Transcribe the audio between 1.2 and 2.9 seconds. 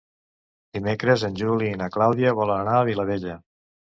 en Juli i na Clàudia volen anar a